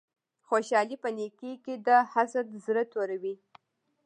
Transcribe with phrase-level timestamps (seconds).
[0.47, 3.35] خوشحالی په نیکې کی ده حسد زړه توروی